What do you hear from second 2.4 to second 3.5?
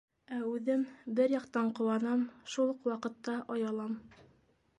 шул уҡ ваҡытта